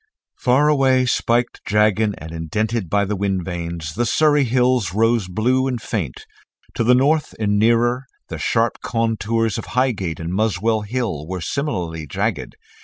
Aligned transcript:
Far 0.39 0.67
away, 0.67 1.05
spiked, 1.05 1.61
jagged 1.63 2.15
and 2.17 2.31
indented 2.31 2.89
by 2.89 3.05
the 3.05 3.15
wind 3.15 3.45
vanes, 3.45 3.93
the 3.93 4.07
Surrey 4.07 4.45
Hills 4.45 4.95
rose 4.95 5.27
blue 5.27 5.67
and 5.67 5.79
faint; 5.79 6.25
to 6.73 6.83
the 6.83 6.95
north 6.95 7.35
and 7.39 7.59
nearer, 7.59 8.07
the 8.27 8.39
sharp 8.39 8.79
contours 8.83 9.59
of 9.59 9.65
Highgate 9.77 10.19
and 10.19 10.33
Muswell 10.33 10.81
Hill 10.81 11.27
were 11.27 11.39
similarly 11.39 12.07
jagged. 12.07 12.55